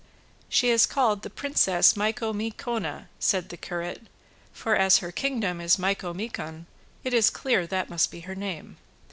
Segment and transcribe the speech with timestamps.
[0.49, 4.07] "She is called the Princess Micomicona," said the curate;
[4.51, 6.65] "for as her kingdom is Micomicon,
[7.03, 8.77] it is clear that must be her name."